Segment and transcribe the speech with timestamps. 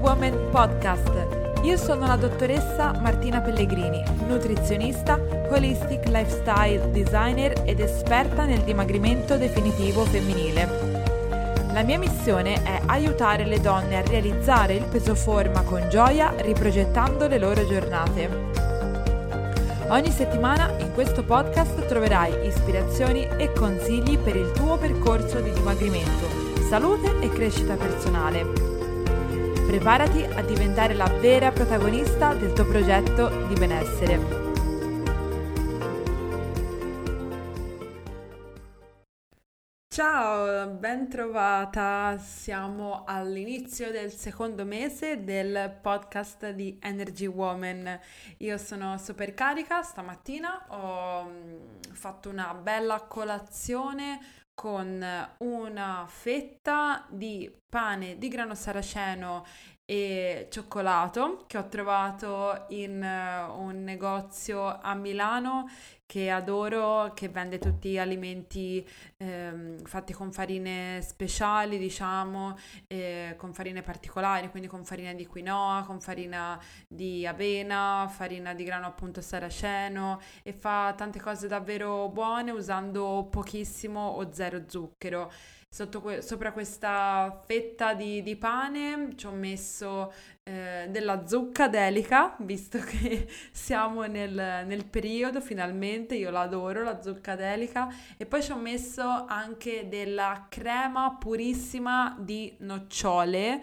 [0.00, 1.60] Woman Podcast.
[1.62, 5.20] Io sono la dottoressa Martina Pellegrini, nutrizionista,
[5.50, 10.68] holistic lifestyle designer ed esperta nel dimagrimento definitivo femminile.
[11.74, 17.28] La mia missione è aiutare le donne a realizzare il peso forma con gioia riprogettando
[17.28, 18.48] le loro giornate.
[19.88, 26.26] Ogni settimana in questo podcast troverai ispirazioni e consigli per il tuo percorso di dimagrimento,
[26.70, 28.69] salute e crescita personale
[29.70, 34.18] Preparati a diventare la vera protagonista del tuo progetto di benessere.
[39.86, 42.18] Ciao, ben trovata.
[42.18, 47.96] Siamo all'inizio del secondo mese del podcast di Energy Woman.
[48.38, 54.18] Io sono super carica, stamattina ho mm, fatto una bella colazione
[54.60, 55.02] con
[55.38, 59.46] una fetta di pane di grano saraceno
[59.90, 65.68] e cioccolato che ho trovato in uh, un negozio a Milano
[66.06, 68.84] che adoro, che vende tutti alimenti
[69.16, 72.56] eh, fatti con farine speciali, diciamo,
[72.88, 78.64] eh, con farine particolari, quindi con farina di quinoa, con farina di avena, farina di
[78.64, 85.30] grano appunto saraceno e fa tante cose davvero buone usando pochissimo o zero zucchero.
[85.72, 92.80] Que- sopra questa fetta di, di, pane ci ho messo eh, della zucca delica, visto
[92.80, 98.56] che siamo nel, nel, periodo finalmente, io l'adoro la zucca delica, e poi ci ho
[98.56, 103.62] messo anche della crema purissima di nocciole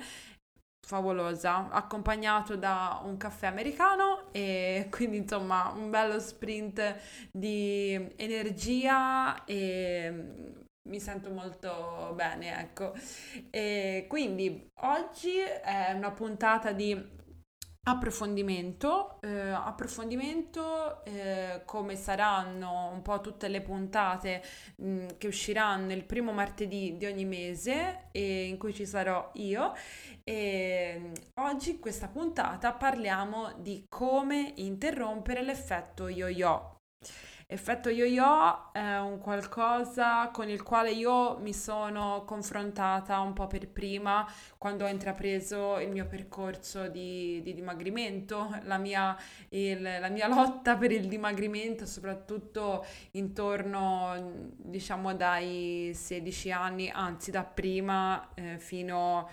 [0.80, 6.96] favolosa, accompagnato da un caffè americano e quindi insomma un bello sprint
[7.32, 12.94] di energia e mi sento molto bene, ecco.
[13.50, 17.16] E quindi oggi è una puntata di
[17.88, 24.44] approfondimento, eh, approfondimento eh, come saranno un po' tutte le puntate
[24.78, 29.32] mh, mm, che usciranno il primo martedì di ogni mese e in cui ci sarò
[29.36, 29.74] io
[30.24, 36.76] e mm, oggi in questa puntata parliamo di come interrompere l'effetto yo-yo
[37.50, 43.70] Effetto yo-yo è un qualcosa con il quale io mi sono confrontata un po' per
[43.70, 49.16] prima quando ho intrapreso il mio percorso di, di dimagrimento, la mia,
[49.48, 57.46] il, la mia, lotta per il dimagrimento, soprattutto intorno, diciamo, dai 16 anni, anzi da
[57.46, 59.30] prima eh, fino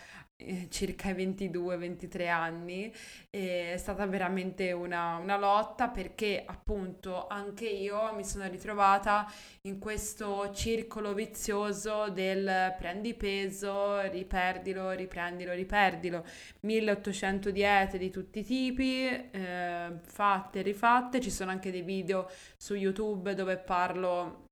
[0.46, 2.92] eh, circa 22-23 anni
[3.30, 9.30] è stata veramente una, una, lotta perché appunto anche io mi sono ritrovata
[9.62, 16.24] in questo circolo vizioso del prendi peso, riperdilo, riprendilo, riperdilo.
[16.60, 21.20] 1800 diete di tutti i tipi eh, fatte e rifatte.
[21.20, 24.43] Ci sono anche dei video su YouTube dove parlo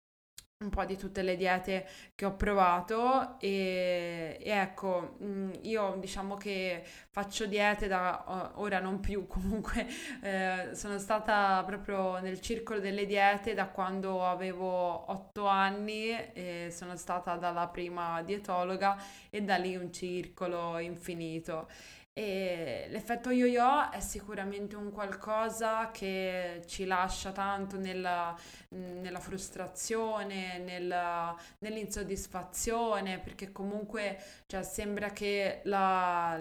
[0.63, 6.37] un po' di tutte le diete che ho provato e, e, ecco, mm, io diciamo
[6.37, 9.87] che faccio diete da ora non più, comunque
[10.23, 16.97] eh, sono stata proprio nel circolo delle diete da quando avevo otto anni e sono
[16.97, 18.97] stata dalla prima dietologa
[19.31, 21.69] e da lì un circolo infinito.
[22.15, 31.35] E l'effetto yo-yo è sicuramente un qualcosa che ci lascia tanto nella, nella frustrazione, nella,
[31.61, 36.39] nell'insoddisfazione, perché comunque cioè, sembra che la,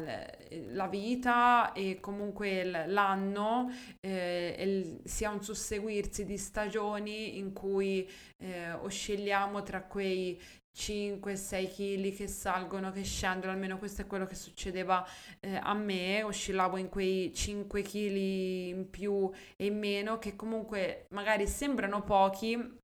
[0.72, 3.72] la, vita e comunque l'anno
[4.02, 8.06] eh, sia un susseguirsi di stagioni in cui
[8.40, 10.38] eh, oscilliamo tra quei
[10.76, 15.06] 5-6 kg che salgono, che scendono, almeno questo è quello che succedeva
[15.40, 21.08] eh, a me, oscillavo in quei 5 kg in più e in meno che comunque
[21.10, 22.80] magari sembrano pochi,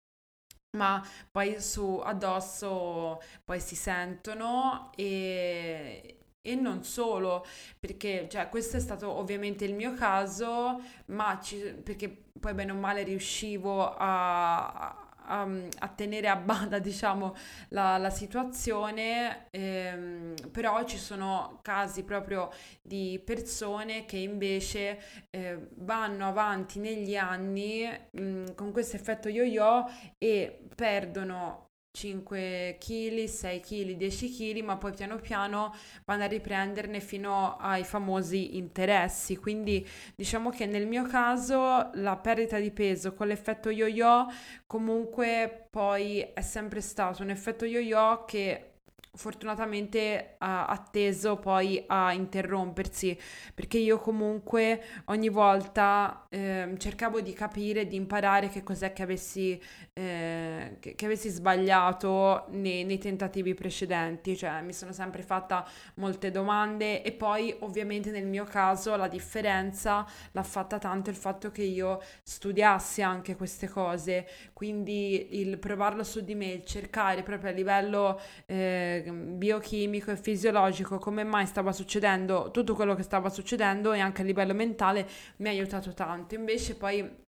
[0.77, 7.45] ma poi su addosso poi si sentono e, e non solo,
[7.79, 12.75] perché cioè, questo è stato ovviamente il mio caso, ma ci, perché poi bene o
[12.75, 17.35] male riuscivo a, a, a tenere a bada diciamo
[17.69, 22.49] la, la situazione ehm, però ci sono casi proprio
[22.81, 29.85] di persone che invece eh, vanno avanti negli anni mh, con questo effetto yo-yo
[30.17, 31.66] e perdono
[31.97, 35.73] 5 kg, 6 kg, 10 kg, ma poi piano piano
[36.05, 39.35] vanno a riprenderne fino ai famosi interessi.
[39.37, 39.85] Quindi
[40.15, 44.27] diciamo che nel mio caso la perdita di peso con l'effetto yo-yo
[44.67, 48.73] comunque poi è sempre stato un effetto yo-yo che
[49.17, 53.17] fortunatamente ha atteso poi a interrompersi
[53.53, 59.59] perché io comunque ogni volta eh, cercavo di capire, di imparare che cos'è che avessi,
[59.97, 66.29] eh, che, che avessi sbagliato nei, nei, tentativi precedenti, cioè mi sono sempre fatta molte
[66.29, 71.63] domande e poi ovviamente nel mio caso la differenza l'ha fatta tanto il fatto che
[71.63, 77.53] io studiassi anche queste cose, quindi il provarlo su di me, il cercare proprio a
[77.53, 83.99] livello eh, biochimico e fisiologico come mai stava succedendo tutto quello che stava succedendo e
[83.99, 85.07] anche a livello mentale
[85.37, 86.35] mi ha aiutato tanto.
[86.35, 87.25] Invece poi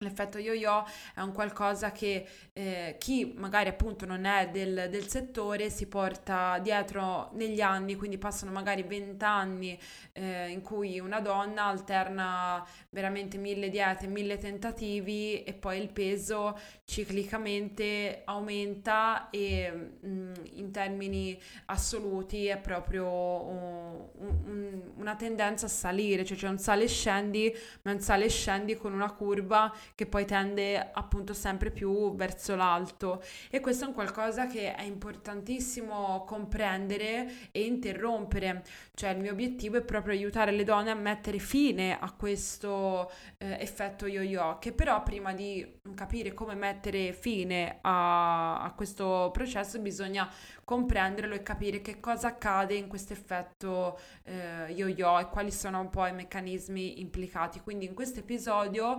[0.00, 0.84] L'effetto yo-yo
[1.14, 6.58] è un qualcosa che eh, chi magari appunto non è del, del, settore si porta
[6.58, 9.78] dietro negli anni, quindi passano magari vent'anni
[10.12, 16.58] eh, in cui una donna alterna veramente mille diete, mille tentativi e poi il peso
[16.84, 25.70] ciclicamente aumenta e mh, mm, in termini assoluti è proprio un, un, una tendenza a
[25.70, 27.50] salire, cioè c'è un sale e scendi,
[27.80, 32.54] ma un sale e scendi con una curva che poi tende appunto sempre più verso
[32.56, 39.32] l'alto e questo è un qualcosa che è importantissimo comprendere e interrompere, cioè il mio
[39.32, 44.72] obiettivo è proprio aiutare le donne a mettere fine a questo eh, effetto yo-yo, che
[44.72, 50.28] però prima di capire come mettere fine a, a questo processo bisogna
[50.64, 55.90] comprenderlo e capire che cosa accade in questo effetto eh, yo-yo e quali sono un
[55.90, 57.60] po' i meccanismi implicati.
[57.60, 58.96] Quindi in questo episodio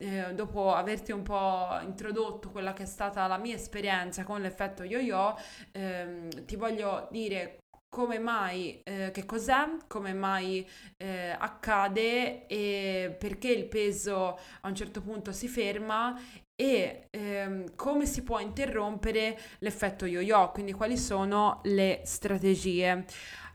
[0.00, 4.82] eh, dopo averti un po' introdotto quella che è stata la mia esperienza con l'effetto
[4.82, 5.36] yo-yo,
[5.72, 7.58] ehm, ti voglio dire
[7.88, 10.66] come mai, eh, che cos'è, come mai
[10.96, 16.18] eh, accade e perché il peso a un certo punto si ferma
[16.54, 23.04] e ehm, come si può interrompere l'effetto yo-yo, quindi quali sono le strategie.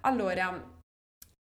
[0.02, 0.64] Allora,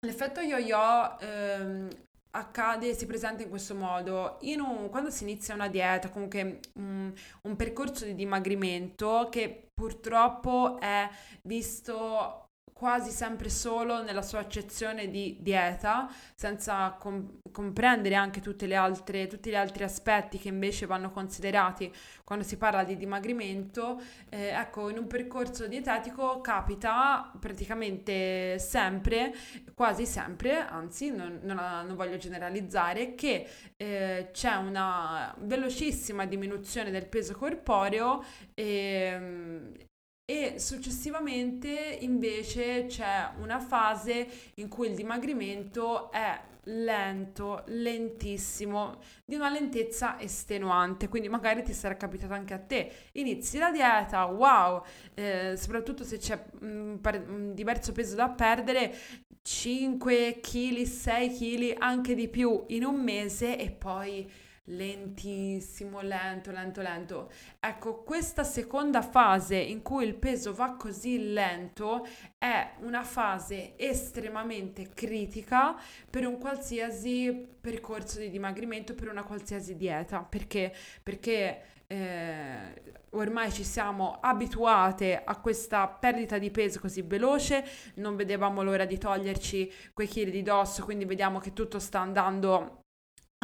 [0.06, 1.90] l'effetto yo-yo ehm,
[2.36, 4.38] accade, si presenta in questo modo.
[4.42, 11.10] Un, quando si inizia una dieta, comunque um, un percorso di dimagrimento che purtroppo è
[11.44, 12.43] visto
[12.74, 18.42] quasi sempre solo nella sua accezione di dieta, senza com- comprendere anche
[18.74, 21.92] altre, tutti gli altri aspetti che invece vanno considerati
[22.24, 24.02] quando si parla di dimagrimento.
[24.30, 29.34] Eh, ecco, in un percorso dietetico capita praticamente sempre,
[29.76, 33.48] quasi sempre, anzi non, non, non voglio generalizzare, che
[33.78, 38.24] eh, c'è una velocissima diminuzione del peso corporeo
[38.54, 39.92] e,
[40.26, 49.50] e successivamente invece c'è una fase in cui il dimagrimento è lento, lentissimo, di una
[49.50, 52.92] lentezza estenuante, quindi magari ti sarà capitato anche a te.
[53.14, 54.84] Inizi la dieta, wow,
[55.14, 58.96] eh, soprattutto se c'è un, un diverso peso da perdere,
[59.42, 64.30] 5 kg, 6 kg, anche di più in un mese e poi
[64.66, 67.32] lentissimo, lento, lento, lento.
[67.60, 72.08] Ecco, questa seconda fase in cui il peso va così lento
[72.38, 75.76] è una fase estremamente critica
[76.10, 80.20] per un qualsiasi percorso di dimagrimento, per una qualsiasi dieta.
[80.22, 80.74] Perché?
[81.02, 82.82] Perché eh,
[83.12, 87.66] ormai ci siamo abituate a questa perdita di peso così veloce,
[87.96, 92.83] non vedevamo l'ora di toglierci quei chili di dosso, quindi vediamo che tutto sta andando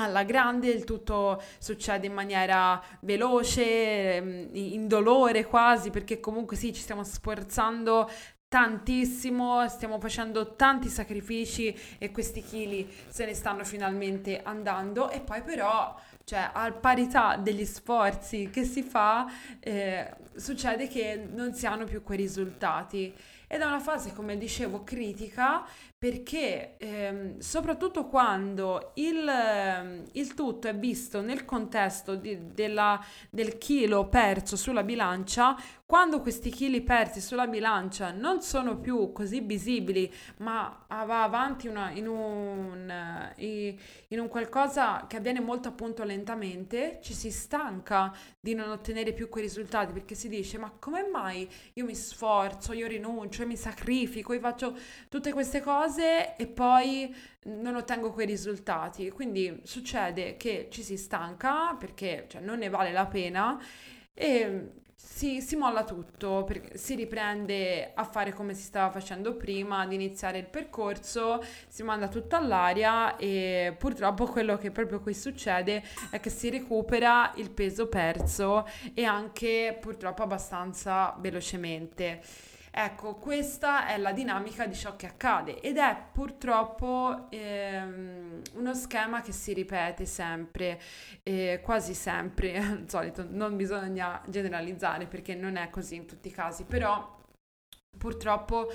[0.04, 6.82] alla grande, il tutto succede in maniera veloce, ehm, indolore quasi, perché comunque sì, ci
[6.82, 8.10] stiamo sforzando
[8.50, 15.10] tantissimo, stiamo facendo tanti sacrifici e questi chili se ne stanno finalmente andando.
[15.12, 19.26] E poi però cioè a parità degli sforzi che si fa
[19.60, 23.14] eh, succede che non si hanno più quei risultati.
[23.48, 25.66] Ed è una fase come dicevo critica
[26.00, 33.58] perché ehm, soprattutto quando il, ehm, il, tutto è visto nel contesto di, della, del
[33.58, 40.10] chilo perso sulla bilancia, quando questi chili persi sulla bilancia non sono più così visibili,
[40.38, 47.14] ma va avanti una, in, un, in un qualcosa che avviene molto appunto lentamente, ci
[47.14, 51.84] si stanca di non ottenere più quei risultati perché si dice ma come mai io
[51.84, 54.78] mi sforzo, io rinuncio, io mi sacrifico, io faccio
[55.10, 57.14] tutte queste cose cose e poi
[57.46, 59.10] non ottengo quei risultati.
[59.10, 63.60] Quindi succede che ci si stanca perché cioè, non ne vale la pena
[64.14, 69.94] e si, si molla tutto, si riprende a fare come si stava facendo prima, ad
[69.94, 76.20] iniziare il percorso, si manda tutto all'aria e purtroppo quello che proprio qui succede è
[76.20, 82.22] che si recupera il peso perso e anche purtroppo abbastanza velocemente.
[82.72, 89.22] Ecco, questa è la dinamica di ciò che accade ed è purtroppo ehm, uno schema
[89.22, 90.80] che si ripete sempre,
[91.24, 96.32] eh, quasi sempre, al solito, non bisogna generalizzare perché non è così in tutti i
[96.32, 97.18] casi, però
[97.98, 98.70] purtroppo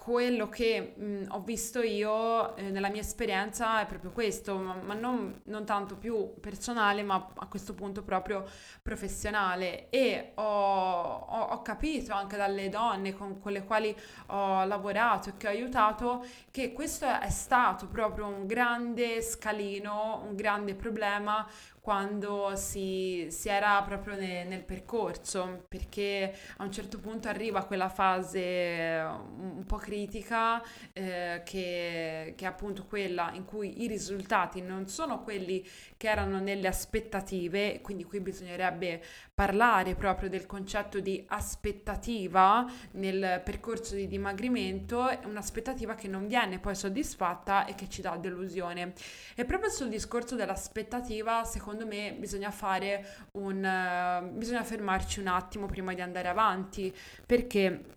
[0.00, 4.94] quello che mh, ho visto io eh, nella mia esperienza è proprio questo, ma, ma
[4.94, 8.44] non, non, tanto più personale, ma a questo punto proprio
[8.80, 9.90] professionale.
[9.90, 13.94] E ho, ho, ho, capito anche dalle donne con, con le quali
[14.26, 20.36] ho lavorato e che ho aiutato che questo è stato proprio un grande scalino, un
[20.36, 21.46] grande problema
[21.88, 27.88] quando si, si era proprio ne, nel percorso, perché a un certo punto arriva quella
[27.88, 34.60] fase eh, un po' critica eh, che, che è appunto quella in cui i risultati
[34.60, 35.66] non sono quelli
[35.96, 39.02] che erano nelle aspettative, quindi qui bisognerebbe
[39.32, 46.74] parlare proprio del concetto di aspettativa nel percorso di dimagrimento, un'aspettativa che non viene poi
[46.74, 48.92] soddisfatta e che ci dà delusione.
[49.34, 55.66] E proprio sul discorso dell'aspettativa, secondo me bisogna fare un uh, bisogna fermarci un attimo
[55.66, 56.94] prima di andare avanti,
[57.26, 57.96] perché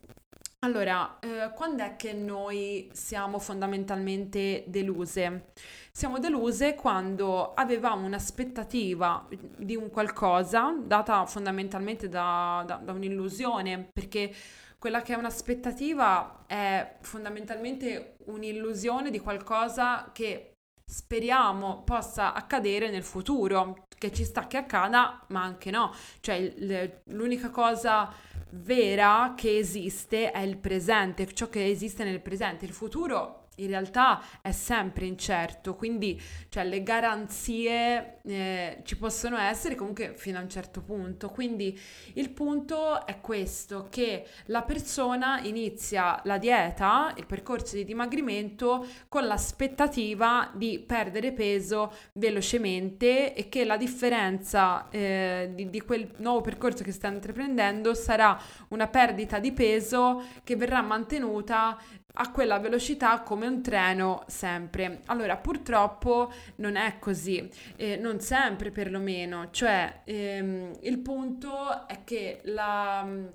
[0.63, 5.45] allora, eh, quando è che noi siamo fondamentalmente deluse?
[5.91, 14.31] Siamo deluse quando avevamo un'aspettativa di un qualcosa data fondamentalmente da, da, da un'illusione, perché
[14.77, 20.50] quella che è un'aspettativa è fondamentalmente un'illusione di qualcosa che
[20.91, 25.93] speriamo possa accadere nel futuro, che ci sta che accada, ma anche no.
[26.19, 28.12] Cioè l'unica cosa
[28.50, 32.65] vera che esiste è il presente, ciò che esiste nel presente.
[32.65, 39.75] Il futuro in realtà è sempre incerto, quindi cioè, le garanzie eh, ci possono essere
[39.75, 41.30] comunque fino a un certo punto.
[41.30, 41.80] Quindi
[42.13, 49.25] il punto è questo, che la persona inizia la dieta, il percorso di dimagrimento con
[49.25, 56.84] l'aspettativa di perdere peso velocemente e che la differenza eh, di, di quel nuovo percorso
[56.84, 58.39] che sta intraprendendo sarà
[58.70, 61.77] una perdita di peso che verrà mantenuta
[62.13, 65.01] a quella velocità come un treno sempre.
[65.06, 72.41] Allora, purtroppo non è così, eh, non sempre perlomeno, cioè ehm, il punto è che
[72.46, 73.30] la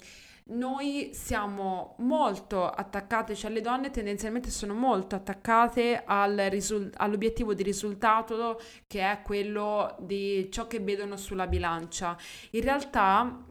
[0.48, 7.64] noi siamo molto attaccate, cioè le donne tendenzialmente sono molto attaccate al risul- all'obiettivo di
[7.64, 12.16] risultato che è quello di ciò che vedono sulla bilancia.
[12.50, 13.44] In realtà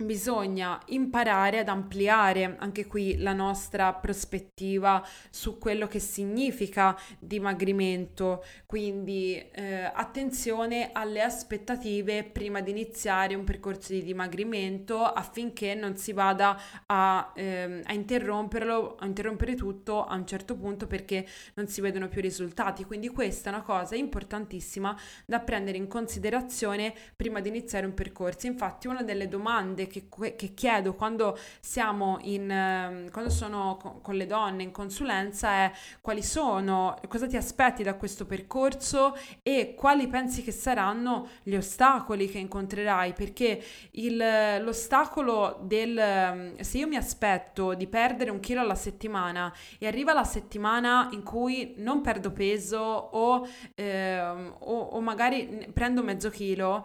[0.00, 9.34] Bisogna imparare ad ampliare anche qui la nostra prospettiva su quello che significa dimagrimento, quindi
[9.34, 16.56] eh, attenzione alle aspettative prima di iniziare un percorso di dimagrimento affinché non si vada
[16.86, 22.06] a, eh, a interromperlo, a interrompere tutto a un certo punto perché non si vedono
[22.06, 22.84] più risultati.
[22.84, 28.46] Quindi questa è una cosa importantissima da prendere in considerazione prima di iniziare un percorso.
[28.46, 34.26] Infatti una delle domande che, che chiedo quando siamo in, ehm, quando sono con, le
[34.26, 40.42] donne in consulenza è quali sono, cosa ti aspetti da questo percorso e quali pensi
[40.42, 47.74] che saranno gli ostacoli che incontrerai, perché il, l'ostacolo del, ehm, se io mi aspetto
[47.74, 52.78] di perdere un chilo alla settimana e arriva la settimana in cui non perdo peso
[52.78, 56.84] o, eh, o, o magari prendo mezzo chilo,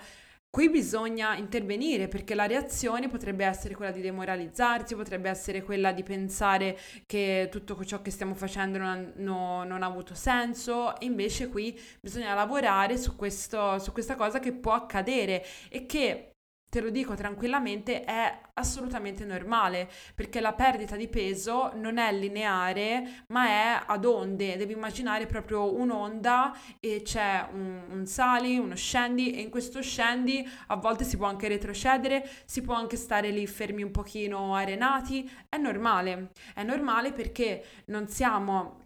[0.55, 6.03] Qui bisogna intervenire perché la reazione potrebbe essere quella di demoralizzarsi, potrebbe essere quella di
[6.03, 11.05] pensare che tutto ciò che stiamo facendo non ha, no, non ha avuto senso, e
[11.05, 16.32] invece qui bisogna lavorare su, questo, su questa cosa che può accadere e che
[16.73, 23.25] te lo dico tranquillamente, è assolutamente normale perché la perdita di peso non è lineare
[23.27, 29.33] ma è ad onde, devi immaginare proprio un'onda e c'è un, un sali, uno scendi
[29.33, 33.45] e in questo scendi a volte si può anche retrocedere, si può anche stare lì
[33.45, 38.82] fermi un pochino arenati, è normale, è normale perché non siamo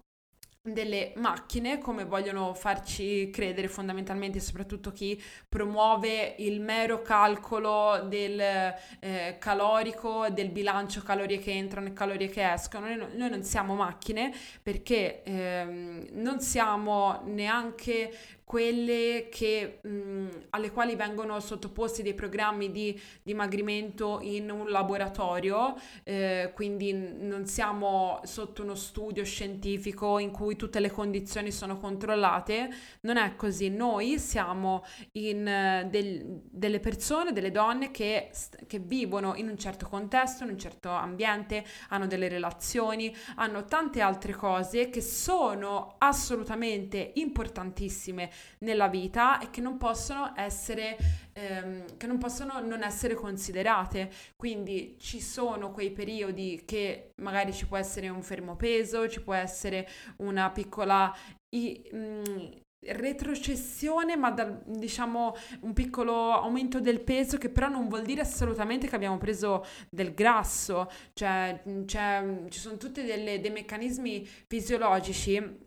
[0.74, 9.38] delle macchine come vogliono farci credere fondamentalmente soprattutto chi promuove il mero calcolo del eh,
[9.40, 12.88] calorico del bilancio calorie che entrano e calorie che escono.
[12.88, 18.14] Noi, noi non siamo macchine perché ehm, non siamo neanche
[18.48, 25.76] quelle che, mh, alle quali vengono sottoposti dei programmi di dimagrimento in un laboratorio,
[26.06, 32.70] eh, quindi non siamo sotto uno studio scientifico in cui tutte le condizioni sono controllate,
[33.02, 38.32] non è così, noi siamo in del, delle persone, delle donne che,
[38.66, 44.00] che vivono in un certo contesto, in un certo ambiente, hanno delle relazioni, hanno tante
[44.00, 50.98] altre cose che sono assolutamente importantissime nella vita e che non possono essere
[51.34, 54.12] ehm, che non possono non essere considerate.
[54.36, 59.34] Quindi ci sono quei periodi che magari ci può essere un fermo peso, ci può
[59.34, 61.14] essere una piccola
[61.50, 62.48] i, mh, mm,
[62.80, 68.88] retrocessione, ma da, diciamo un piccolo aumento del peso che però non vuol dire assolutamente
[68.88, 75.66] che abbiamo preso del grasso, cioè ci sono tutti dei meccanismi fisiologici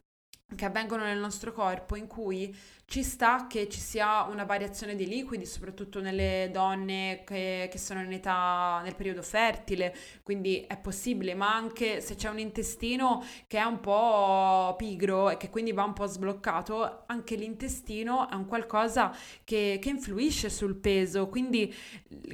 [0.54, 2.54] che avvengono nel nostro corpo in cui
[2.90, 8.02] ci sta che ci sia una variazione dei liquidi, soprattutto nelle donne che, che, sono
[8.02, 9.94] in età nel periodo fertile,
[10.25, 15.37] quindi è possibile, ma anche se c'è un intestino che è un po' pigro e
[15.37, 20.75] che quindi va un po' sbloccato, anche l'intestino è un qualcosa che, che influisce sul
[20.75, 21.73] peso, quindi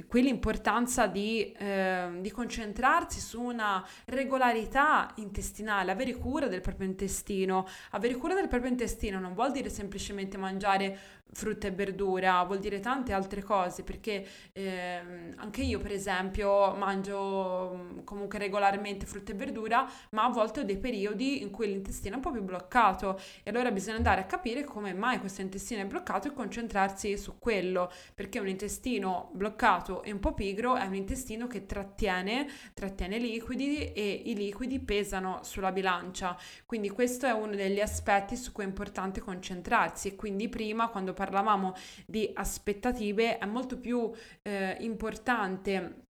[0.07, 7.67] qui l'importanza di, eh, di concentrarsi su una regolarità intestinale, avere cura del proprio intestino,
[7.91, 10.97] avere cura del proprio intestino non vuol dire semplicemente mangiare mangiare
[11.31, 17.75] frutta e verdura, vuol dire tante altre cose, perché eh, anche io per esempio mangio
[17.75, 22.13] mm, comunque regolarmente frutta e verdura, ma a volte ho dei periodi in cui l'intestino
[22.13, 25.81] è un po' più bloccato e allora bisogna andare a capire come mai questo intestino
[25.81, 30.85] è bloccato e concentrarsi su quello, perché un intestino bloccato e un po' pigro è
[30.85, 37.31] un intestino che trattiene, trattiene liquidi e i liquidi pesano sulla bilancia, quindi questo è
[37.31, 41.73] uno degli aspetti su cui è importante concentrarsi e quindi prima quando parlavamo
[42.05, 44.11] di aspettative, è molto più
[44.43, 46.06] eh, importante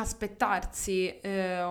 [0.00, 1.64] aspettarsi, eh,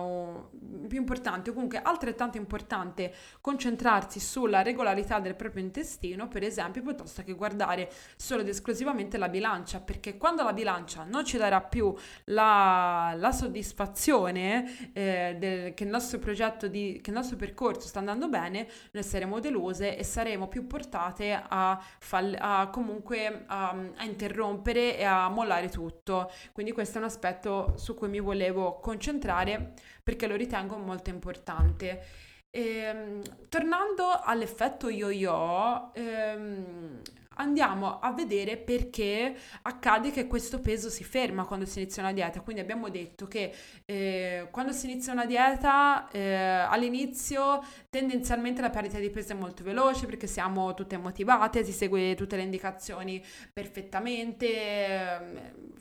[0.86, 7.22] più importante, o comunque altrettanto importante, concentrarsi sulla regolarità del proprio intestino, per esempio, piuttosto
[7.22, 11.94] che guardare solo ed esclusivamente la bilancia, perché quando la bilancia non ci darà più
[12.24, 17.98] la, la soddisfazione eh, del, che il nostro progetto, di, che il nostro percorso sta
[17.98, 24.04] andando bene, noi saremo deluse e saremo più portate a, fall- a comunque a, a
[24.04, 26.30] interrompere e a mollare tutto.
[26.52, 31.10] Quindi questo è un aspetto su cui mi mi volevo concentrare perché lo ritengo molto
[31.10, 32.04] importante.
[32.50, 37.00] Ehm, tornando all'effetto yo-yo, ehm,
[37.38, 42.40] andiamo a vedere perché accade che questo peso si ferma quando si inizia una dieta.
[42.40, 48.98] Quindi abbiamo detto che eh, quando si inizia una dieta eh, all'inizio tendenzialmente la perdita
[48.98, 54.46] di peso è molto veloce perché siamo tutte motivate, si segue tutte le indicazioni perfettamente,
[54.46, 55.18] eh,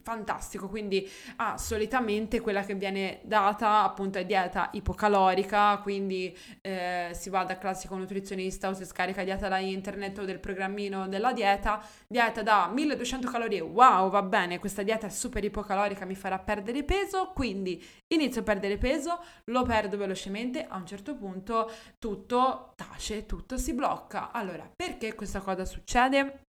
[0.03, 0.67] fantastico.
[0.67, 7.43] Quindi ah, solitamente quella che viene data appunto è dieta ipocalorica, quindi eh, si va
[7.43, 11.81] da classico nutrizionista o si scarica dieta da internet o del programmino della dieta dieta,
[12.07, 16.83] dieta da 1200 calorie, wow, va bene, questa dieta è super ipocalorica, mi farà perdere
[16.83, 17.83] peso, quindi
[18.13, 23.73] inizio a perdere peso, lo perdo velocemente, a un certo punto tutto tace, tutto si
[23.73, 24.31] blocca.
[24.31, 26.41] Allora, perché questa cosa succede?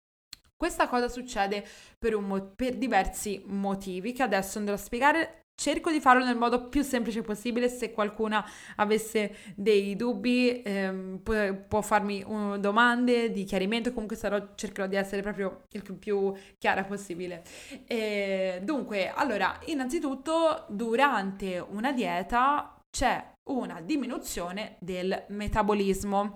[0.56, 1.64] Questa cosa succede
[1.96, 6.68] per, mo- per, diversi motivi che adesso andrò a spiegare Cerco di farlo nel modo
[6.68, 11.34] più semplice possibile, se qualcuna avesse dei dubbi ehm, può,
[11.66, 16.84] può, farmi uh, domande di chiarimento, comunque sarò, cercherò di essere proprio il più chiara
[16.84, 17.42] possibile.
[17.88, 26.34] E, dunque, allora, innanzitutto durante una dieta c'è una diminuzione del metabolismo.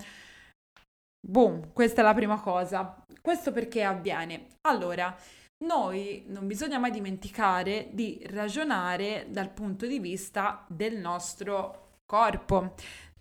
[1.25, 3.05] Boom, questa è la prima cosa.
[3.21, 4.47] Questo perché avviene?
[4.63, 5.17] Allora,
[5.63, 12.75] noi non bisogna mai dimenticare di ragionare dal punto di vista del nostro corpo.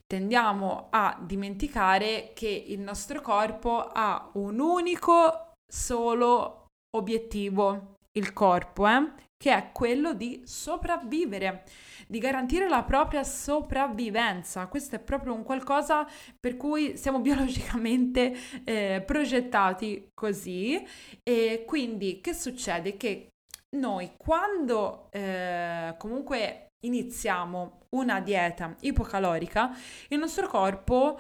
[0.06, 9.30] Tendiamo a dimenticare che il nostro corpo ha un unico solo obiettivo, il corpo, eh?
[9.42, 11.64] Che è quello di sopravvivere
[12.06, 14.68] di garantire la propria sopravvivenza.
[14.68, 16.06] Questo è proprio un qualcosa
[16.40, 20.80] per cui siamo biologicamente eh, progettati così
[21.24, 22.98] e quindi che succede?
[22.98, 23.30] Che
[23.78, 29.76] noi quando eh, comunque iniziamo una dieta ipocalorica,
[30.10, 31.18] il nostro corpo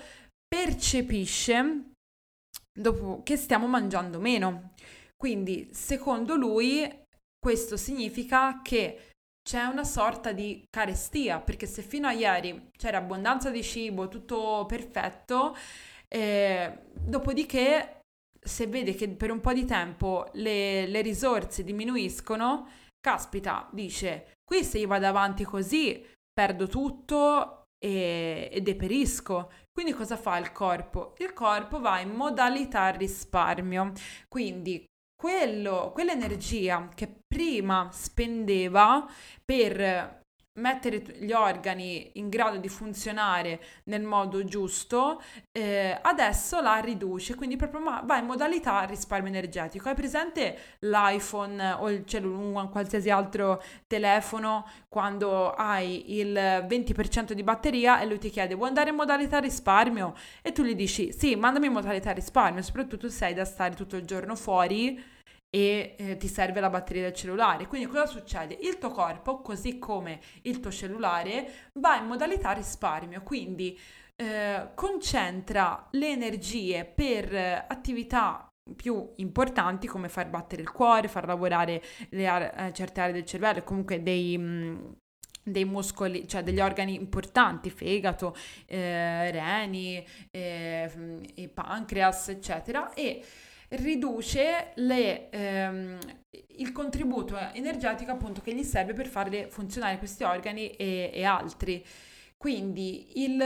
[0.47, 1.93] percepisce
[2.71, 4.73] dopo che stiamo mangiando meno.
[5.15, 7.00] Quindi, secondo lui,
[7.41, 13.49] questo significa che c'è una sorta di carestia, perché se fino a ieri c'era abbondanza
[13.49, 15.55] di cibo, tutto perfetto,
[16.07, 18.01] eh, dopodiché
[18.39, 22.67] se vede che per un po' di tempo le, le risorse diminuiscono,
[22.99, 29.51] caspita, dice, qui se io vado avanti così perdo tutto e, e deperisco.
[29.71, 31.15] Quindi cosa fa il corpo?
[31.17, 33.93] Il corpo va in modalità risparmio,
[34.27, 34.85] quindi
[35.21, 39.07] quello, quell'energia che prima spendeva
[39.45, 40.20] per
[40.53, 47.55] mettere gli organi in grado di funzionare nel modo giusto, eh, adesso la riduce, quindi
[47.55, 49.87] proprio va in modalità risparmio energetico.
[49.87, 58.01] Hai presente l'iPhone o il cellulare, qualsiasi altro telefono, quando hai il 20% di batteria
[58.01, 60.13] e lui ti chiede vuoi andare in modalità risparmio?
[60.41, 63.95] E tu gli dici sì, mandami in modalità risparmio, soprattutto se hai da stare tutto
[63.95, 65.19] il giorno fuori
[65.53, 67.67] e eh, ti serve la batteria del cellulare.
[67.67, 68.57] Quindi cosa succede?
[68.61, 73.77] Il tuo corpo, così come il tuo cellulare, va in modalità risparmio, quindi
[74.15, 81.25] eh, concentra le energie per eh, attività più importanti come far battere il cuore, far
[81.25, 84.37] lavorare le, eh, certe aree del cervello comunque dei...
[84.37, 84.91] Mh, mm,
[85.43, 88.35] dei muscoli, cioè degli organi importanti, fegato,
[88.67, 93.23] eh, reni, eh, pancreas, eccetera, e
[93.71, 95.97] riduce le, ehm,
[96.57, 101.83] il contributo energetico appunto che gli serve per fare funzionare questi organi e, e altri.
[102.41, 103.39] Quindi il,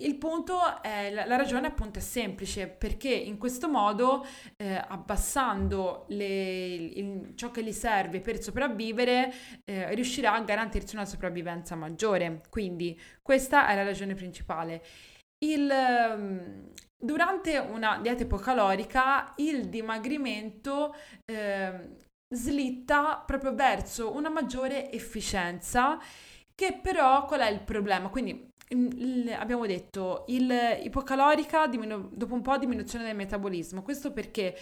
[0.00, 4.26] il, punto è, la ragione appunto è semplice perché in questo modo
[4.58, 9.32] eh, abbassando le, il, ciò che gli serve per sopravvivere
[9.64, 12.42] eh, riuscirà a garantirsi una sopravvivenza maggiore.
[12.50, 14.84] Quindi questa è la ragione principale.
[15.38, 15.72] Il,
[16.98, 20.94] Durante una dieta ipocalorica il dimagrimento
[21.30, 21.90] eh,
[22.34, 25.98] slitta proprio verso una maggiore efficienza
[26.54, 28.08] che però qual è il problema?
[28.08, 30.50] Quindi il, abbiamo detto il
[30.82, 34.56] ipocalorica diminu- dopo un po' diminuzione del metabolismo, questo perché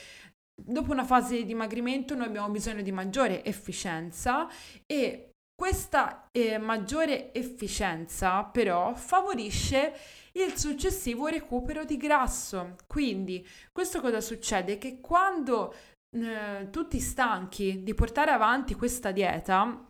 [0.55, 4.49] dopo una fase di dimagrimento noi abbiamo bisogno di maggiore efficienza
[4.87, 9.95] e questa eh, maggiore efficienza però favorisce
[10.37, 12.77] il successivo recupero di grasso.
[12.87, 14.79] Quindi, questo cosa succede?
[14.79, 15.75] Che quando
[16.11, 19.87] eh, tu ti stanchi di portare avanti questa dieta,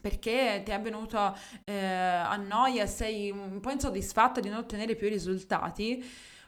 [0.00, 5.08] perché ti è venuta eh, a noia, sei un po' insoddisfatta di non ottenere più
[5.08, 6.02] risultati,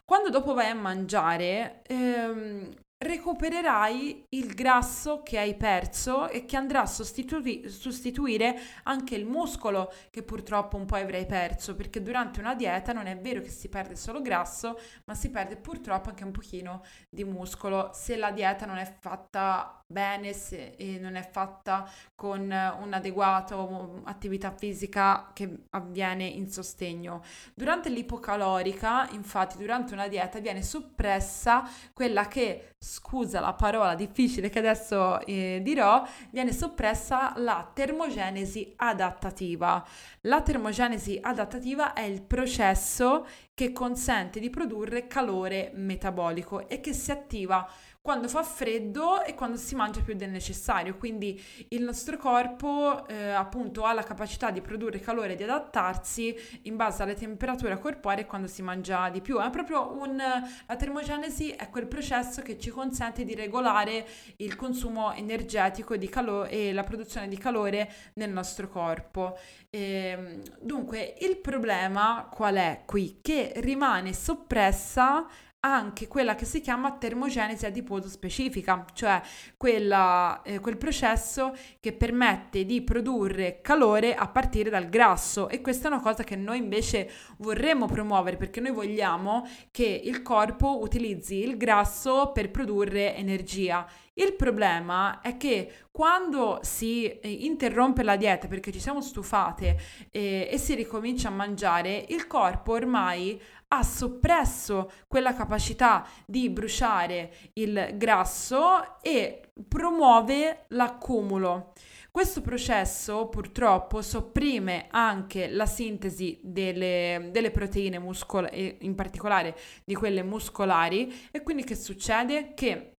[0.04, 6.82] quando dopo vai a mangiare, ehm, recupererai il grasso che hai perso e che andrà
[6.82, 12.54] a sostitui- sostituire anche il muscolo che purtroppo un po' avrai perso, perché durante una
[12.54, 16.32] dieta non è vero che si perde solo grasso, ma si perde purtroppo anche un
[16.32, 21.88] pochino di muscolo se la dieta non è fatta bene se, e non è fatta
[22.14, 23.56] con un'adeguata
[24.04, 27.22] attività fisica che avviene in sostegno.
[27.54, 34.58] Durante l'ipocalorica, infatti, durante una dieta viene soppressa quella che scusa la parola difficile che
[34.58, 39.82] adesso eh, dirò, viene soppressa la termogenesi adattativa.
[40.22, 47.10] La termogenesi adattativa è il processo che consente di produrre calore metabolico e che si
[47.10, 47.66] attiva
[48.02, 50.96] quando fa freddo e quando si mangia più del necessario.
[50.96, 56.34] Quindi il nostro corpo eh, appunto ha la capacità di produrre calore e di adattarsi
[56.62, 59.40] in base alla temperatura corporea quando si mangia di più.
[59.40, 64.04] È proprio un la termogenesi è quel processo che ci consente di regolare
[64.38, 69.38] il consumo energetico di calo- e la produzione di calore nel nostro corpo.
[69.70, 73.20] E, ehm, dunque, il problema qual è qui?
[73.22, 75.28] Che rimane soppressa
[75.64, 79.20] anche quella che si chiama termogenesi adiposo specifica, cioè
[79.56, 85.88] quella, eh, quel processo che permette di produrre calore a partire dal grasso e questa
[85.88, 91.36] è una cosa che noi invece vorremmo promuovere perché noi vogliamo che il corpo utilizzi
[91.36, 93.86] il grasso per produrre energia.
[94.14, 99.78] Il problema è che quando si eh, interrompe la dieta perché ci siamo stufate
[100.10, 103.40] eh, e si ricomincia a mangiare, il corpo ormai
[103.74, 111.72] ha soppresso quella capacità di bruciare il grasso e promuove l'accumulo.
[112.10, 120.22] Questo processo purtroppo sopprime anche la sintesi delle, delle proteine muscolari, in particolare di quelle
[120.22, 122.52] muscolari, e quindi che succede?
[122.52, 122.91] Che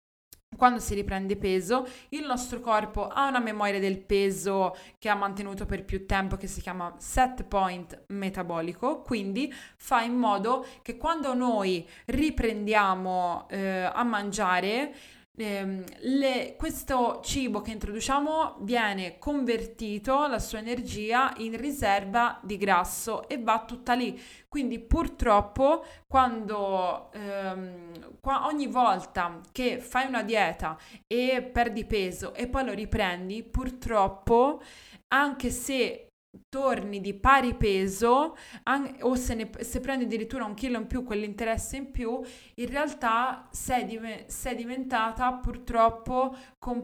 [0.64, 5.66] quando si riprende peso, il nostro corpo ha una memoria del peso che ha mantenuto
[5.66, 11.34] per più tempo che si chiama set point metabolico, quindi fa in modo che quando
[11.34, 14.96] noi riprendiamo eh, a mangiare
[15.36, 23.28] ehm, le, questo cibo che introduciamo viene convertito, la sua energia, in riserva di grasso
[23.28, 24.20] e va tutta lì.
[24.48, 32.48] Quindi purtroppo quando ehm, qua, ogni volta che fai una dieta e perdi peso e
[32.48, 34.62] poi lo riprendi, purtroppo
[35.08, 36.13] anche se
[36.50, 41.04] torni di pari peso an- o se, ne, se, prendi addirittura un chilo in più,
[41.04, 42.22] quell'interesse in più,
[42.56, 46.36] in realtà sei, div- sei diventata purtroppo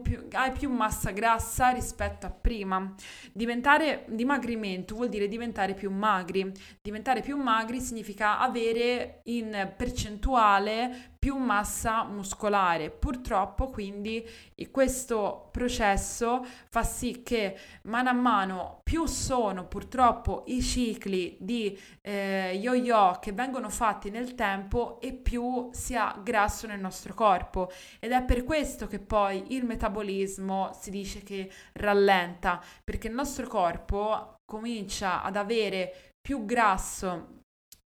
[0.02, 2.94] più, hai più massa grassa rispetto a prima.
[3.32, 6.52] Diventare dimagrimento vuol dire diventare più magri.
[6.80, 12.90] Diventare più magri significa avere in percentuale più massa muscolare.
[12.90, 14.26] Purtroppo quindi
[14.70, 22.58] questo processo fa sì che mano a mano più sono purtroppo i cicli di eh,
[22.60, 28.12] yo-yo che vengono fatti nel tempo e più si ha grasso nel nostro corpo ed
[28.12, 34.36] è per questo che poi il metabolismo si dice che rallenta perché il nostro corpo
[34.46, 37.40] comincia ad avere più grasso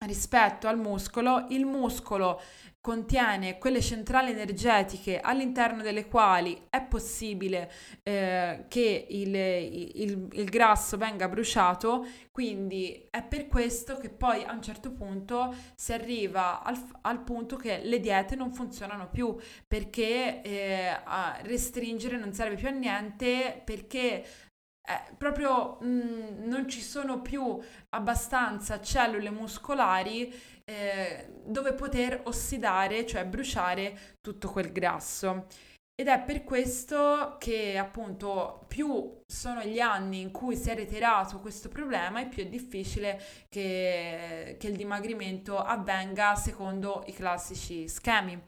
[0.05, 2.39] rispetto al muscolo, il muscolo
[2.87, 7.69] contiene quelle centrali energetiche all'interno delle quali è possibile
[8.01, 14.53] eh, che il, il, il, grasso venga bruciato, quindi è per questo che poi a
[14.53, 19.35] un certo punto si arriva al, al punto che le diete non funzionano più
[19.67, 20.97] perché eh,
[21.41, 24.23] restringere non serve più a niente perché
[24.89, 30.33] eh, proprio mh, mm, non ci sono più abbastanza cellule muscolari
[30.69, 35.47] eh, dove poter ossidare, cioè bruciare tutto quel grasso.
[35.99, 41.39] Ed è per questo che appunto più sono gli anni in cui si è ritirato
[41.39, 48.39] questo problema e più è difficile che, che il dimagrimento avvenga secondo i classici schemi.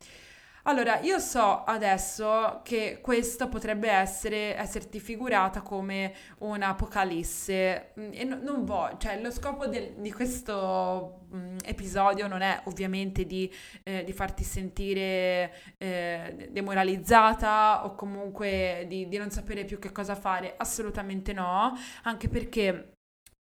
[0.63, 7.93] Allora, io so adesso che questa potrebbe essere, esserti figurata come un'apocalisse.
[7.99, 12.61] Mm, e no, non voglio, cioè lo scopo del, di questo um, episodio non è
[12.65, 13.51] ovviamente di,
[13.83, 20.15] eh, di farti sentire eh, demoralizzata o comunque di, di non sapere più che cosa
[20.15, 22.93] fare, assolutamente no, anche perché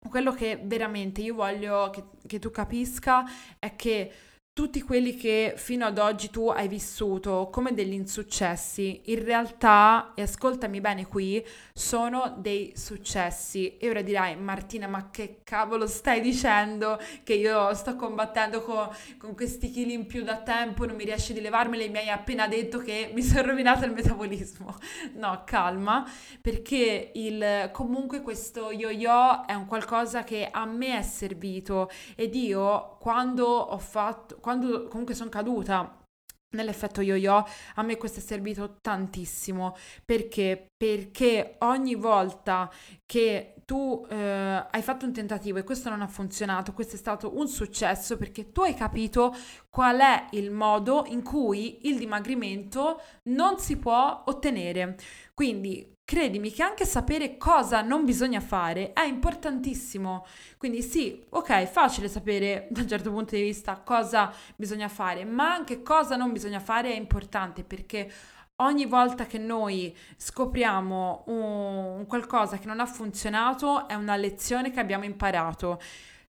[0.07, 3.25] quello che veramente io voglio che, che tu capisca
[3.59, 4.11] è che
[4.57, 10.23] tutti quelli che fino ad oggi tu hai vissuto come degli insuccessi, in realtà, e
[10.23, 13.77] ascoltami bene qui, sono dei successi.
[13.77, 16.99] E ora dirai, Martina, ma che cavolo stai dicendo?
[17.21, 18.89] Che io sto combattendo con,
[19.19, 22.47] con questi chili in più da tempo, non mi riesci di levarmeli, mi hai appena
[22.47, 24.75] detto che mi sono rovinato il metabolismo.
[25.17, 26.05] No, calma,
[26.41, 32.97] perché il, comunque questo yo-yo è un qualcosa che a me è servito ed io
[32.99, 36.01] quando ho fatto quando comunque sono caduta
[36.51, 39.75] nell'effetto yo-yo, a me questo è servito tantissimo.
[40.05, 40.67] Perché?
[40.73, 42.71] Perché ogni volta
[43.05, 47.37] che tu eh, hai fatto un tentativo e questo non ha funzionato, questo è stato
[47.37, 49.35] un successo perché tu hai capito
[49.69, 54.95] qual è il modo in cui il dimagrimento non si può ottenere.
[55.33, 60.25] Quindi credimi che anche sapere cosa non bisogna fare è importantissimo.
[60.57, 65.25] Quindi sì, ok, è facile sapere da un certo punto di vista cosa bisogna fare,
[65.25, 68.09] ma anche cosa non bisogna fare è importante perché
[68.57, 74.79] ogni volta che noi scopriamo un, qualcosa che non ha funzionato è una lezione che
[74.79, 75.77] abbiamo imparato.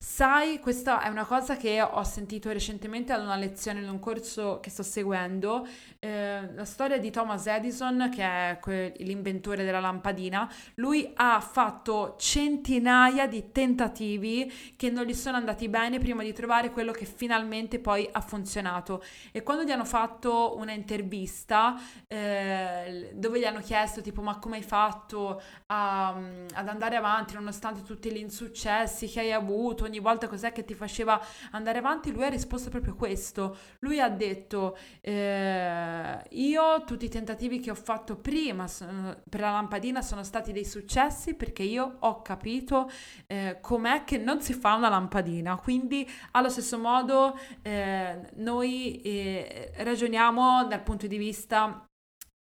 [0.07, 4.61] Sai, questa è una cosa che ho sentito recentemente ad una lezione in un corso
[4.61, 5.67] che sto seguendo,
[5.99, 10.49] eh, la storia di Thomas Edison, che è que- l'inventore della lampadina.
[10.75, 16.71] Lui ha fatto centinaia di tentativi che non gli sono andati bene prima di trovare
[16.71, 19.03] quello che finalmente poi ha funzionato.
[19.33, 24.57] E quando gli hanno fatto una intervista eh, dove gli hanno chiesto tipo ma come
[24.57, 30.29] hai fatto a, ad andare avanti nonostante tutti gli insuccessi che hai avuto, ogni volta
[30.29, 31.21] cos'è che ti faceva
[31.53, 33.57] andare avanti, lui ha risposto proprio questo.
[33.81, 39.53] Lui ha detto, eh, io tutti i tentativi che ho fatto prima sono, per la
[39.53, 42.91] lampadina sono stati dei successi perché io ho capito
[43.27, 45.57] eh, com'è che non si fa una lampadina.
[45.57, 51.87] Quindi allo stesso modo eh, noi eh, ragioniamo dal punto di vista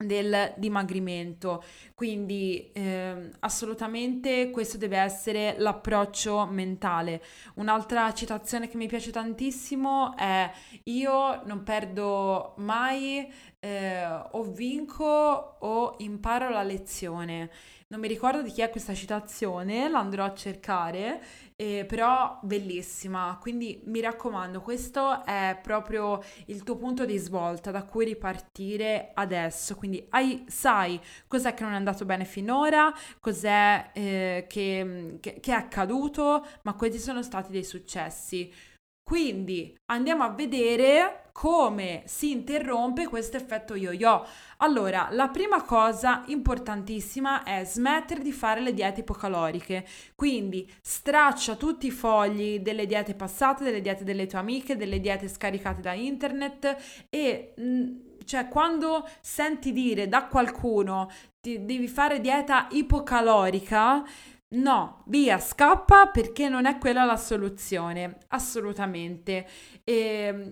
[0.02, 1.62] del dimagrimento.
[1.94, 7.22] Quindi eh, assolutamente questo deve essere l'approccio mentale.
[7.56, 10.50] Un'altra citazione che mi piace tantissimo è
[10.84, 17.50] io non perdo mai eh, o vinco o imparo la lezione.
[17.92, 21.24] Non mi ricordo di chi è questa citazione, l'andrò a cercare,
[21.56, 23.36] eh, però bellissima.
[23.42, 29.76] Quindi mi raccomando, questo è proprio il tuo punto di svolta da cui ripartire adesso.
[29.76, 35.52] Quindi hai, sai cos'è che non è andato bene finora, cos'è eh, che, che, che
[35.52, 38.54] è accaduto, ma questi sono stati dei successi.
[39.02, 44.26] Quindi andiamo a vedere come si interrompe questo effetto yo-yo.
[44.58, 49.88] Allora, la prima cosa importantissima è smettere di fare le diete ipocaloriche.
[50.16, 55.30] Quindi straccia tutti i fogli delle diete passate, delle diete delle tue amiche, delle diete
[55.30, 57.88] scaricate da internet e mm,
[58.26, 64.04] cioè quando senti dire da qualcuno ti devi fare dieta ipocalorica,
[64.52, 69.46] No, via, scappa perché non è quella la soluzione, assolutamente.
[69.84, 70.52] E, ehm,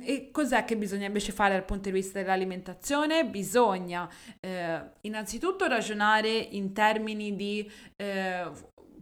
[0.00, 3.26] e cos'è che bisogna invece fare dal punto di vista dell'alimentazione?
[3.26, 4.08] Bisogna
[4.40, 8.50] eh, innanzitutto ragionare in termini di eh,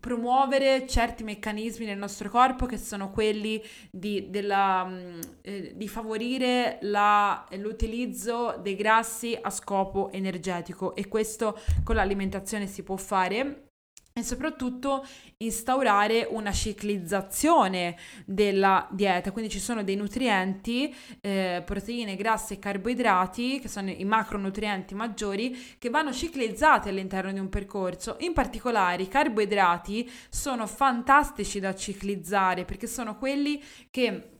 [0.04, 6.78] promuovere certi meccanismi nel nostro corpo che sono quelli di, della, mm, eh, di favorire
[6.82, 13.70] la, l'utilizzo dei grassi a scopo energetico e questo con l'alimentazione si può fare
[14.16, 15.04] e soprattutto
[15.38, 23.58] instaurare una ciclizzazione della dieta, quindi ci sono dei nutrienti, eh, proteine, grassi e carboidrati,
[23.58, 28.14] che sono i macronutrienti maggiori, che vanno ciclizzati all'interno di un percorso.
[28.20, 34.34] In particolare i carboidrati sono fantastici da ciclizzare perché sono quelli che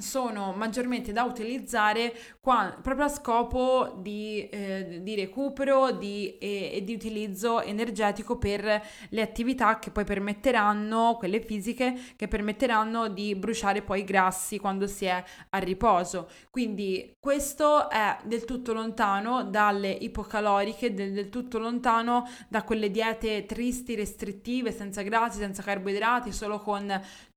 [0.00, 2.14] sono maggiormente da utilizzare
[2.48, 8.82] qua, proprio a scopo di, eh, di recupero di, e, e, di utilizzo energetico per
[9.10, 14.86] le attività che poi permetteranno, quelle fisiche, che permetteranno di bruciare poi i grassi quando
[14.86, 16.30] si è a riposo.
[16.50, 23.44] Quindi questo è del tutto lontano dalle ipocaloriche, del, del tutto lontano da quelle diete
[23.44, 26.86] tristi, restrittive, senza grassi, senza carboidrati, solo con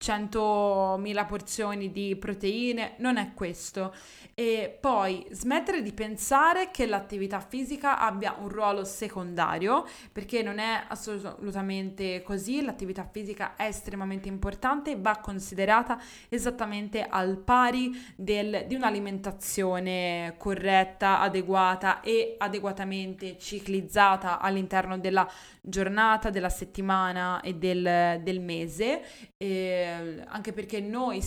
[0.02, 3.94] 100.000 porzioni di proteine, non è questo.
[4.34, 5.01] E poi
[5.32, 12.62] smettere di pensare che l'attività fisica abbia un ruolo secondario, perché non è assolutamente così,
[12.64, 22.02] l'attività fisica è estremamente importante, va considerata esattamente al pari del, di un'alimentazione corretta, adeguata
[22.02, 25.30] e adeguatamente ciclizzata all'interno della
[25.62, 29.04] giornata, della settimana e del, del mese,
[29.38, 31.22] eh, anche perché noi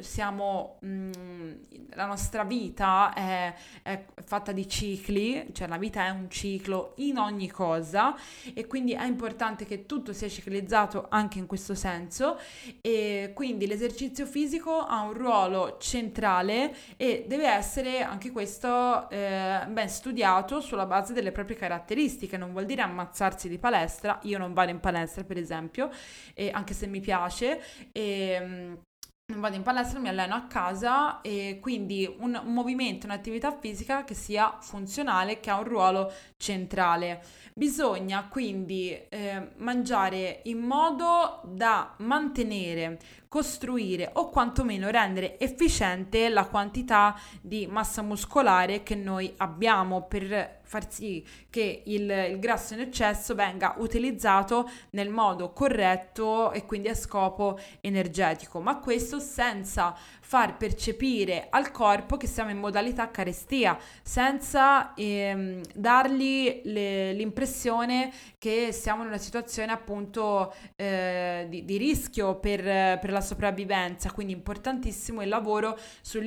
[0.00, 1.52] siamo, mh, mm,
[1.94, 7.18] la nostra vita è, è, fatta di cicli, cioè la vita è un ciclo in
[7.18, 8.16] ogni cosa
[8.54, 12.38] e quindi è importante che tutto sia ciclizzato anche in questo senso.
[12.80, 19.88] E quindi l'esercizio fisico ha un ruolo centrale e deve essere anche questo eh, ben
[19.88, 24.70] studiato sulla base delle proprie caratteristiche, non vuol dire ammazzarsi di palestra, io non vado
[24.70, 25.90] in palestra per esempio,
[26.34, 27.60] e anche se mi piace,
[27.92, 28.87] e, non
[29.36, 34.56] vado in palestra, mi alleno a casa e quindi un, movimento, un'attività fisica che sia
[34.58, 37.22] funzionale, che ha un ruolo centrale.
[37.52, 47.14] Bisogna quindi eh, mangiare in modo da mantenere costruire o quantomeno rendere efficiente la quantità
[47.40, 53.34] di massa muscolare che noi abbiamo per far sì che il, il, grasso in eccesso
[53.34, 61.46] venga utilizzato nel modo corretto e quindi a scopo energetico, ma questo senza far percepire
[61.48, 69.08] al corpo che siamo in modalità carestia, senza ehm, dargli le, l'impressione che siamo in
[69.08, 72.62] una situazione appunto eh, di, di, rischio per,
[72.98, 74.10] per, la sopravvivenza.
[74.12, 76.20] Quindi importantissimo il lavoro su,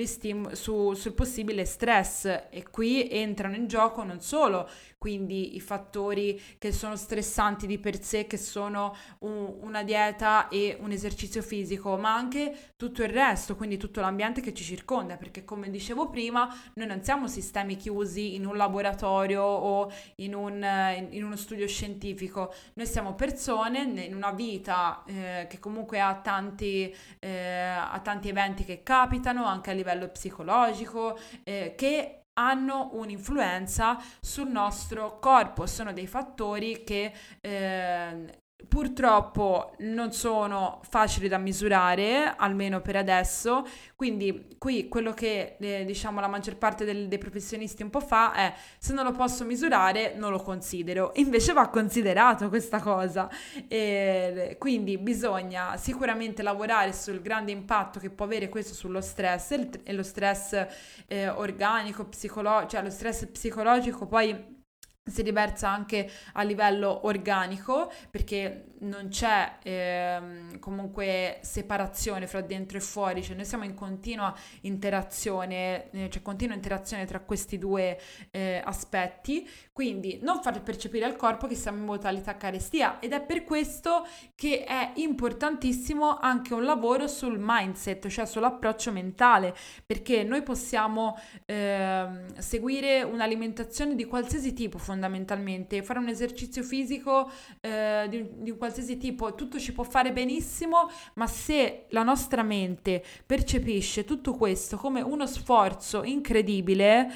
[0.53, 4.69] sul possibile stress e qui entrano in gioco non solo
[5.01, 10.77] quindi i fattori che sono stressanti di per sé, che sono un, una dieta e
[10.79, 15.43] un esercizio fisico, ma anche tutto il resto, quindi tutto l'ambiente che ci circonda, perché
[15.43, 20.63] come dicevo prima, noi non siamo sistemi chiusi in un laboratorio o in, un,
[21.09, 26.95] in uno studio scientifico, noi siamo persone in una vita eh, che comunque ha tanti,
[27.17, 34.49] eh, ha tanti eventi che capitano, anche a livello psicologico, eh, che hanno un'influenza sul
[34.49, 42.95] nostro corpo, sono dei fattori che eh, purtroppo non sono facili da misurare, almeno per
[42.95, 47.99] adesso, quindi qui quello che eh, diciamo la maggior parte del, dei professionisti un po'
[47.99, 53.29] fa è se non lo posso misurare non lo considero, invece va considerato questa cosa,
[53.67, 59.51] e, quindi bisogna sicuramente lavorare sul grande impatto che può avere questo sullo stress
[59.83, 60.65] e lo stress
[61.07, 64.60] eh, organico, psicologico, cioè lo stress psicologico poi
[65.03, 72.81] si riversa anche a livello organico perché non c'è eh, comunque separazione fra dentro e
[72.81, 77.99] fuori, cioè noi siamo in continua interazione, eh, cioè continua interazione tra questi due
[78.31, 83.21] eh, aspetti, quindi non far percepire al corpo che siamo in modalità carestia ed è
[83.21, 84.05] per questo
[84.35, 89.55] che è importantissimo anche un lavoro sul mindset, cioè sull'approccio mentale,
[89.85, 97.29] perché noi possiamo ehm, seguire un'alimentazione di qualsiasi tipo fondamentalmente, fare un esercizio fisico
[97.61, 103.03] eh, di, di qualsiasi tipo, tutto ci può fare benissimo, ma se la nostra mente
[103.25, 107.11] percepisce tutto questo come uno sforzo incredibile,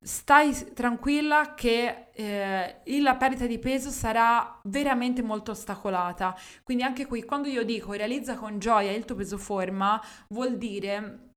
[0.00, 6.36] stai tranquilla che eh, la perdita di peso sarà veramente molto ostacolata.
[6.62, 11.33] Quindi anche qui, quando io dico realizza con gioia il tuo peso forma, vuol dire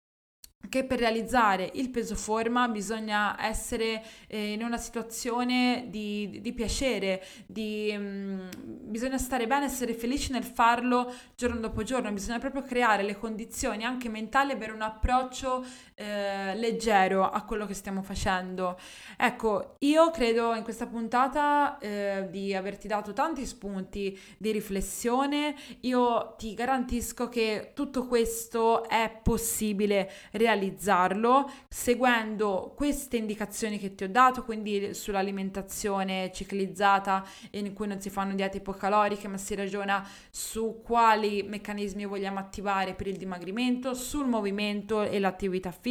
[0.70, 7.24] che per realizzare il peso forma bisogna essere eh, in una situazione di, di piacere,
[7.46, 8.50] di, mh, mm,
[8.90, 13.86] bisogna stare bene, essere felici nel farlo giorno dopo giorno, bisogna proprio creare le condizioni
[13.86, 15.66] anche mentali per un approccio
[16.00, 18.78] eh, leggero a quello che stiamo facendo.
[19.18, 26.36] Ecco, io credo in questa puntata eh, di averti dato tanti spunti di riflessione, io
[26.38, 34.44] ti garantisco che tutto questo è possibile realizzarlo seguendo queste indicazioni che ti ho dato,
[34.44, 41.42] quindi sull'alimentazione ciclizzata in cui non si fanno diete ipocaloriche, ma si ragiona su quali
[41.42, 45.86] meccanismi vogliamo attivare per il dimagrimento, sul movimento e l'attività fisica,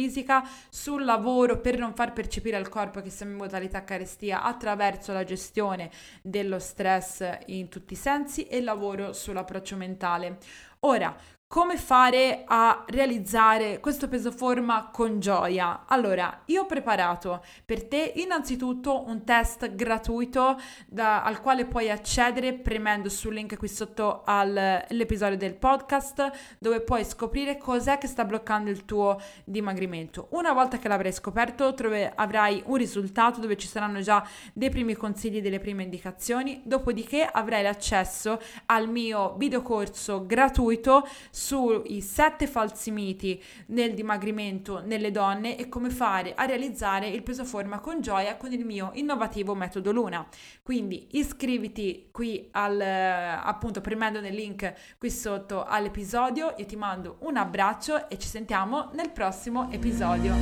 [0.69, 5.23] sul lavoro per non far percepire al corpo che siamo in modalità carestia attraverso la
[5.23, 5.89] gestione
[6.21, 10.37] dello stress in tutti i sensi e lavoro sull'approccio mentale.
[10.81, 11.15] Ora,
[11.49, 15.85] come fare a realizzare questo peso forma con gioia?
[15.87, 22.53] Allora, io ho preparato per te innanzitutto un test gratuito da, al quale puoi accedere
[22.53, 28.69] premendo sul link qui sotto all'episodio del podcast dove puoi scoprire cos'è che sta bloccando
[28.69, 30.27] il tuo dimagrimento.
[30.31, 34.21] Una volta che l'avrai scoperto trove, avrai un risultato dove ci saranno già
[34.51, 41.07] dei primi consigli, delle prime indicazioni, dopodiché avrai l'accesso al mio videocorso gratuito
[41.37, 47.45] sui sette falsi miti nel dimagrimento nelle donne e come fare a realizzare il peso
[47.45, 50.27] forma con gioia con il mio innovativo metodo Luna.
[50.63, 56.55] Quindi iscriviti qui al appunto premendo nel link qui sotto all'episodio.
[56.57, 60.33] Io ti mando un abbraccio e ci sentiamo nel prossimo episodio.